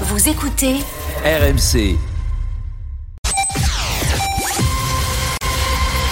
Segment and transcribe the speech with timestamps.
[0.00, 0.80] Vous écoutez
[1.24, 2.13] RMC.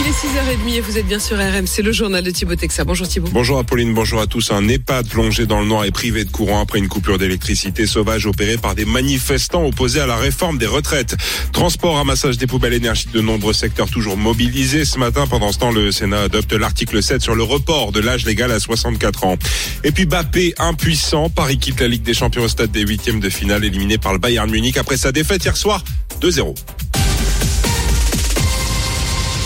[0.00, 2.84] Il est 6h30 et vous êtes bien sur RMC, le journal de Thibaut Texa.
[2.84, 3.30] Bonjour Thibaut.
[3.32, 4.52] Bonjour Apolline, bonjour à tous.
[4.52, 8.24] Un EHPAD plongé dans le noir et privé de courant après une coupure d'électricité sauvage
[8.26, 11.16] opérée par des manifestants opposés à la réforme des retraites.
[11.52, 14.84] Transport, ramassage des poubelles énergie de nombreux secteurs toujours mobilisés.
[14.84, 18.24] Ce matin, pendant ce temps, le Sénat adopte l'article 7 sur le report de l'âge
[18.24, 19.36] légal à 64 ans.
[19.82, 23.30] Et puis Bappé, impuissant, Paris quitte la Ligue des Champions au stade des huitièmes de
[23.30, 25.82] finale, éliminé par le Bayern Munich après sa défaite hier soir
[26.20, 26.54] 2-0.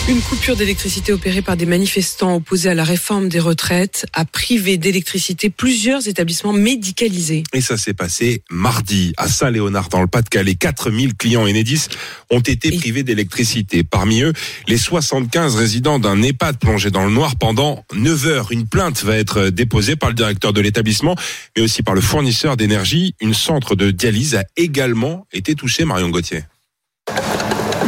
[0.09, 4.75] Une coupure d'électricité opérée par des manifestants opposés à la réforme des retraites a privé
[4.75, 7.43] d'électricité plusieurs établissements médicalisés.
[7.53, 10.55] Et ça s'est passé mardi à Saint-Léonard dans le Pas-de-Calais.
[10.55, 11.87] 4000 clients Enedis
[12.29, 13.85] ont été privés d'électricité.
[13.85, 14.33] Parmi eux,
[14.67, 18.51] les 75 résidents d'un EHPAD plongé dans le noir pendant 9 heures.
[18.51, 21.15] Une plainte va être déposée par le directeur de l'établissement,
[21.55, 23.15] mais aussi par le fournisseur d'énergie.
[23.21, 26.43] Une centre de dialyse a également été touchée, Marion Gauthier.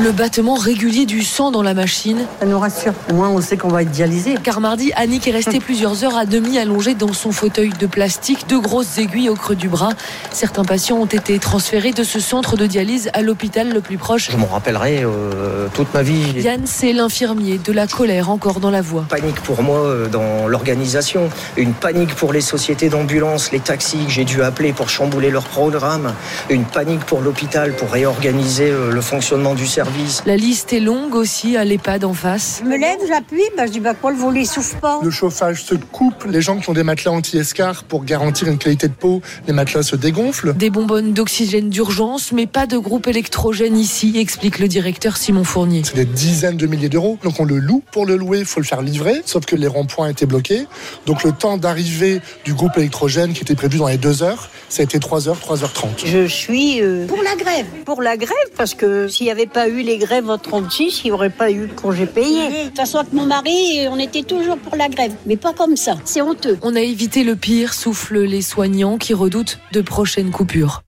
[0.03, 2.25] Le battement régulier du sang dans la machine.
[2.39, 2.93] Ça nous rassure.
[3.09, 4.35] Au moins, on sait qu'on va être dialysé.
[4.43, 8.47] Car mardi, Annick est restée plusieurs heures à demi allongée dans son fauteuil de plastique,
[8.49, 9.93] de grosses aiguilles au creux du bras.
[10.31, 14.31] Certains patients ont été transférés de ce centre de dialyse à l'hôpital le plus proche.
[14.31, 16.41] Je m'en rappellerai euh, toute ma vie.
[16.41, 19.05] Yann, c'est l'infirmier, de la colère encore dans la voix.
[19.07, 24.11] Panique pour moi euh, dans l'organisation, une panique pour les sociétés d'ambulance, les taxis que
[24.11, 26.13] j'ai dû appeler pour chambouler leur programme,
[26.49, 29.84] une panique pour l'hôpital pour réorganiser euh, le fonctionnement du service
[30.25, 32.61] la liste est longue aussi à l'EHPAD en face.
[32.63, 34.99] Je me lève, j'appuie, bah, je dis bah quoi, le volet souffle pas.
[35.03, 38.87] Le chauffage se coupe, les gens qui ont des matelas anti-escar pour garantir une qualité
[38.87, 40.53] de peau, les matelas se dégonflent.
[40.53, 45.81] Des bonbonnes d'oxygène d'urgence, mais pas de groupe électrogène ici, explique le directeur Simon Fournier.
[45.85, 47.83] C'est des dizaines de milliers d'euros, donc on le loue.
[47.91, 50.67] Pour le louer, il faut le faire livrer, sauf que les ronds-points étaient bloqués.
[51.05, 54.81] Donc le temps d'arrivée du groupe électrogène qui était prévu dans les deux heures, ça
[54.81, 56.05] a été 3 heures, 3h30.
[56.05, 57.65] Je suis euh, pour la grève.
[57.85, 61.07] Pour la grève, parce que s'il n'y avait pas eu les grèves en 36, il
[61.07, 62.49] n'y aurait pas eu de congé payé.
[62.49, 65.13] De toute façon, avec mon mari, on était toujours pour la grève.
[65.25, 65.97] Mais pas comme ça.
[66.05, 66.57] C'est honteux.
[66.61, 70.84] On a évité le pire, soufflent les soignants qui redoutent de prochaines coupures.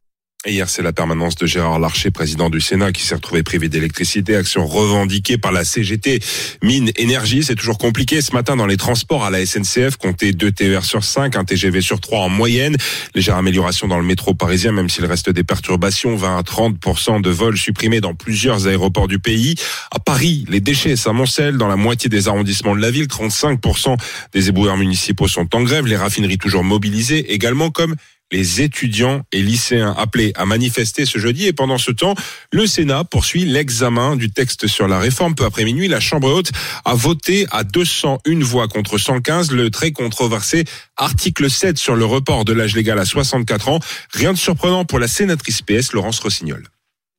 [0.50, 4.38] Hier, c'est la permanence de Gérard Larcher, président du Sénat, qui s'est retrouvé privé d'électricité.
[4.38, 6.22] Action revendiquée par la CGT.
[6.64, 8.22] Mine, énergie, c'est toujours compliqué.
[8.22, 11.82] Ce matin, dans les transports à la SNCF, comptez 2 TER sur 5, un TGV
[11.82, 12.78] sur 3 en moyenne.
[13.14, 16.16] Légère amélioration dans le métro parisien, même s'il reste des perturbations.
[16.16, 19.56] 20 à 30% de vols supprimés dans plusieurs aéroports du pays.
[19.92, 23.08] À Paris, les déchets s'amoncellent dans la moitié des arrondissements de la ville.
[23.08, 23.98] 35%
[24.32, 25.88] des éboueurs municipaux sont en grève.
[25.88, 27.96] Les raffineries toujours mobilisées, également comme
[28.32, 31.46] les étudiants et lycéens appelés à manifester ce jeudi.
[31.46, 32.16] Et pendant ce temps,
[32.52, 35.36] le Sénat poursuit l'examen du texte sur la réforme.
[35.36, 36.52] Peu après minuit, la Chambre haute
[36.86, 40.66] a voté à 201 voix contre 115 le très controversé
[40.96, 43.80] article 7 sur le report de l'âge légal à 64 ans.
[44.14, 46.64] Rien de surprenant pour la sénatrice PS, Laurence Rossignol.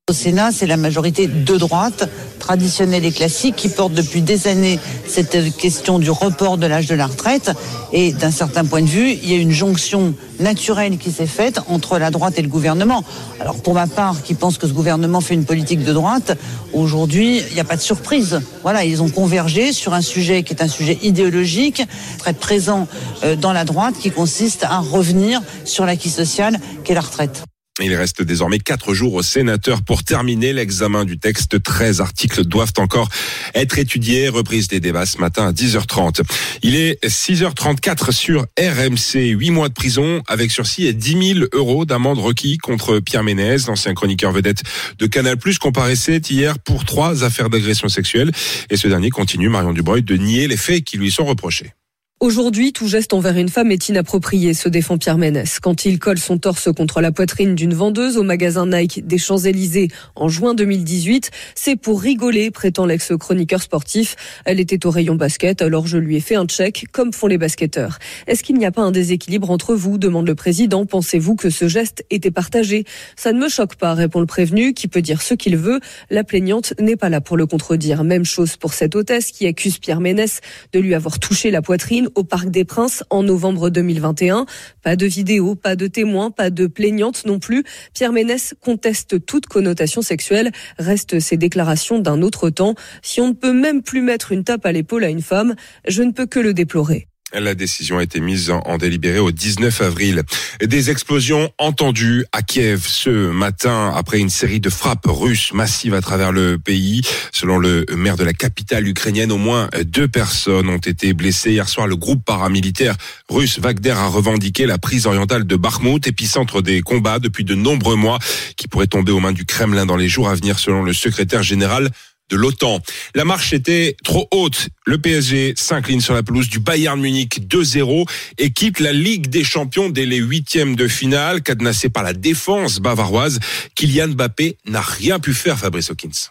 [0.09, 2.09] Au Sénat, c'est la majorité de droite,
[2.39, 6.95] traditionnelle et classique, qui porte depuis des années cette question du report de l'âge de
[6.95, 7.51] la retraite.
[7.93, 11.61] Et d'un certain point de vue, il y a une jonction naturelle qui s'est faite
[11.69, 13.05] entre la droite et le gouvernement.
[13.39, 16.39] Alors pour ma part, qui pense que ce gouvernement fait une politique de droite,
[16.73, 18.41] aujourd'hui, il n'y a pas de surprise.
[18.63, 21.83] Voilà, ils ont convergé sur un sujet qui est un sujet idéologique,
[22.19, 22.89] très présent
[23.25, 27.43] euh, dans la droite, qui consiste à revenir sur l'acquis social qu'est la retraite.
[27.81, 31.62] Il reste désormais quatre jours aux sénateurs pour terminer l'examen du texte.
[31.62, 33.09] 13 articles doivent encore
[33.55, 34.28] être étudiés.
[34.28, 36.22] Reprise des débats ce matin à 10h30.
[36.62, 39.39] Il est 6h34 sur RMC.
[39.39, 43.59] 8 mois de prison avec sursis et 10 000 euros d'amende requis contre Pierre Ménez,
[43.69, 44.62] l'ancien chroniqueur vedette
[44.99, 48.33] de Canal+, comparaissait hier pour trois affaires d'agression sexuelle.
[48.71, 51.72] Et ce dernier continue, Marion Dubreuil, de nier les faits qui lui sont reprochés.
[52.21, 55.61] Aujourd'hui, tout geste envers une femme est inapproprié, se défend Pierre Ménès.
[55.61, 59.87] Quand il colle son torse contre la poitrine d'une vendeuse au magasin Nike des Champs-Élysées
[60.17, 64.17] en juin 2018, c'est pour rigoler, prétend l'ex-chroniqueur sportif.
[64.45, 67.39] Elle était au rayon basket, alors je lui ai fait un check, comme font les
[67.39, 68.01] basketteurs.
[68.27, 69.97] Est-ce qu'il n'y a pas un déséquilibre entre vous?
[69.97, 70.87] demande le président.
[70.87, 72.84] Pensez-vous que ce geste était partagé?
[73.15, 75.78] Ça ne me choque pas, répond le prévenu, qui peut dire ce qu'il veut.
[76.10, 78.03] La plaignante n'est pas là pour le contredire.
[78.03, 80.41] Même chose pour cette hôtesse qui accuse Pierre Ménès
[80.72, 84.47] de lui avoir touché la poitrine au Parc des Princes en novembre 2021.
[84.83, 87.65] Pas de vidéo, pas de témoins, pas de plaignante non plus.
[87.95, 90.51] Pierre Ménès conteste toute connotation sexuelle.
[90.78, 92.75] Reste ses déclarations d'un autre temps.
[93.03, 95.55] Si on ne peut même plus mettre une tape à l'épaule à une femme,
[95.87, 97.09] je ne peux que le déplorer.
[97.34, 100.22] La décision a été mise en délibéré au 19 avril.
[100.65, 106.01] Des explosions entendues à Kiev ce matin après une série de frappes russes massives à
[106.01, 107.03] travers le pays.
[107.30, 111.51] Selon le maire de la capitale ukrainienne, au moins deux personnes ont été blessées.
[111.51, 112.97] Hier soir, le groupe paramilitaire
[113.28, 117.97] russe Wagner a revendiqué la prise orientale de Bakhmut, épicentre des combats depuis de nombreux
[117.97, 118.19] mois,
[118.57, 121.42] qui pourrait tomber aux mains du Kremlin dans les jours à venir, selon le secrétaire
[121.42, 121.91] général
[122.30, 122.80] de l'OTAN.
[123.15, 124.69] La marche était trop haute.
[124.86, 128.09] Le PSG s'incline sur la pelouse du Bayern Munich 2-0
[128.39, 132.80] et quitte la Ligue des Champions dès les huitièmes de finale, cadenassé par la défense
[132.80, 133.41] bavaroise.
[133.75, 136.30] Kylian Mbappé n'a rien pu faire, Fabrice Hawkins.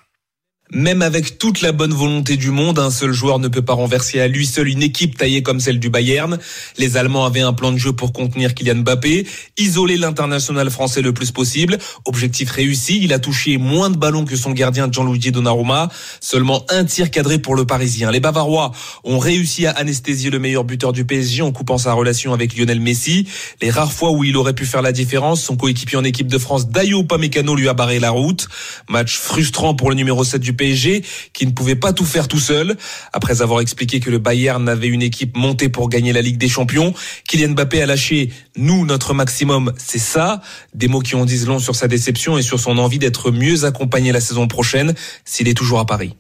[0.73, 4.19] Même avec toute la bonne volonté du monde, un seul joueur ne peut pas renverser
[4.19, 6.37] à lui seul une équipe taillée comme celle du Bayern.
[6.77, 9.25] Les Allemands avaient un plan de jeu pour contenir Kylian Mbappé,
[9.57, 11.77] isoler l'international français le plus possible.
[12.03, 15.87] Objectif réussi, il a touché moins de ballons que son gardien Gianluigi Donnarumma,
[16.19, 18.11] seulement un tir cadré pour le Parisien.
[18.11, 18.73] Les Bavarois
[19.05, 22.81] ont réussi à anesthésier le meilleur buteur du PSG en coupant sa relation avec Lionel
[22.81, 23.25] Messi.
[23.61, 26.37] Les rares fois où il aurait pu faire la différence, son coéquipier en équipe de
[26.37, 28.49] France Dayo Pamecano lui a barré la route.
[28.89, 32.39] Match frustrant pour le numéro 7 du PSG qui ne pouvait pas tout faire tout
[32.39, 32.75] seul.
[33.13, 36.50] Après avoir expliqué que le Bayern avait une équipe montée pour gagner la Ligue des
[36.50, 36.94] Champions,
[37.27, 40.42] Kylian Mbappé a lâché nous notre maximum, c'est ça.
[40.74, 43.63] Des mots qui en disent long sur sa déception et sur son envie d'être mieux
[43.63, 44.94] accompagné la saison prochaine
[45.24, 46.15] s'il est toujours à Paris.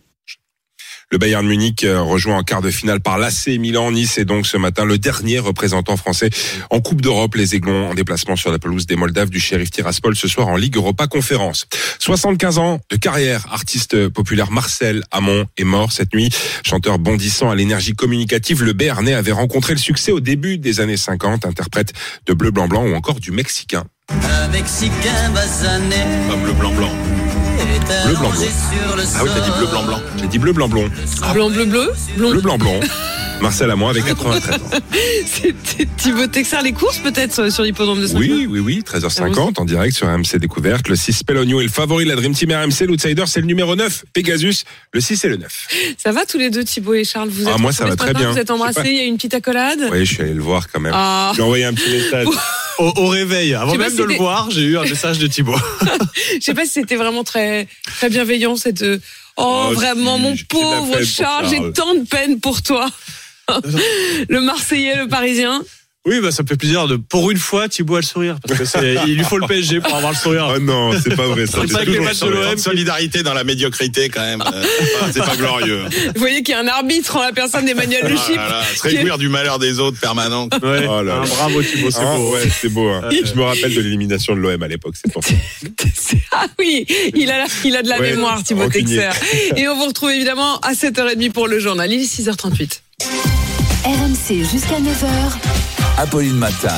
[1.09, 3.91] Le Bayern Munich euh, rejoint en quart de finale par l'AC Milan.
[3.91, 6.29] Nice est donc ce matin le dernier représentant français
[6.69, 7.35] en Coupe d'Europe.
[7.35, 10.57] Les Aiglons en déplacement sur la pelouse des Moldaves du shérif Tiraspol ce soir en
[10.57, 11.65] Ligue Europa Conférence.
[11.99, 16.29] 75 ans de carrière, artiste populaire Marcel Amont est mort cette nuit.
[16.65, 20.97] Chanteur bondissant à l'énergie communicative, le Béarnais avait rencontré le succès au début des années
[20.97, 21.93] 50, interprète
[22.25, 23.85] de Bleu Blanc Blanc ou encore du Mexicain.
[24.09, 25.95] Un Mexicain basané.
[26.29, 26.91] Pas Bleu Blanc Blanc.
[28.05, 28.41] Bleu blanc blanc.
[29.15, 30.01] Ah oui, t'as dit bleu blanc blanc.
[30.19, 30.83] J'ai dit bleu blanc blanc.
[31.33, 32.31] Blanc bleu bleu blond.
[32.31, 32.79] Bleu blanc blanc.
[33.41, 34.59] Marcel Amont avec 93 ans.
[35.25, 39.65] C'était Thibaut Texer, les courses peut-être sur l'hippodrome de saint Oui, oui, oui, 13h50 en
[39.65, 40.87] direct sur RMC Découverte.
[40.87, 42.87] Le 6 Pelogno est le favori de la Dream Team RMC.
[42.87, 44.63] L'outsider, c'est le numéro 9, Pegasus.
[44.91, 45.67] Le 6 et le 9.
[45.97, 48.13] Ça va tous les deux, Thibaut et Charles Vous êtes Ah, moi, ça va très
[48.13, 48.31] bien.
[48.31, 50.67] Vous êtes embrassés, il y a une petite accolade Oui, je suis allé le voir
[50.71, 50.93] quand même.
[50.95, 51.31] Ah.
[51.35, 52.27] J'ai envoyé un petit message.
[52.79, 55.55] Au, au réveil, avant même si de le voir, j'ai eu un message de Thibaut.
[56.35, 58.83] Je sais pas si c'était vraiment très, très bienveillant cette.
[58.83, 58.99] euh,
[59.39, 62.87] Oh, Oh, vraiment, mon pauvre Charles, j'ai tant de peine pour toi.
[64.29, 65.61] le Marseillais, le Parisien.
[66.07, 68.57] Oui, bah ça me fait plaisir de pour une fois Thibaut a le sourire parce
[68.59, 70.51] que c'est il lui faut le PSG pour avoir le sourire.
[70.55, 71.45] Oh non, c'est pas vrai.
[71.45, 72.57] Ça C'est pas que les matchs de l'OM.
[72.57, 74.41] solidarité dans la médiocrité quand même.
[74.41, 74.63] Euh,
[75.11, 75.83] c'est pas glorieux.
[76.15, 78.39] Vous voyez qu'il y a un arbitre en la personne d'Emmanuel Ah Chypre.
[78.39, 80.47] là, se réjouir du malheur des autres permanent.
[80.63, 80.87] Ouais.
[80.89, 82.31] Oh là Ah, bravo Thibaut, c'est Ah, beau.
[82.33, 82.87] ouais, c'est beau.
[82.89, 83.01] hein.
[83.11, 85.33] Je me rappelle de l'élimination de l'OM à l'époque, c'est pour ça.
[86.31, 88.69] Ah oui, il a, il a de la Ouais, mémoire, Thibaut.
[88.69, 89.09] Texer.
[89.57, 91.91] Et on vous retrouve évidemment à 7h30 pour le journal.
[91.91, 92.79] Il est 6h38.
[93.85, 95.66] RMC jusqu'à 9h.
[95.97, 96.69] Apolline Matin.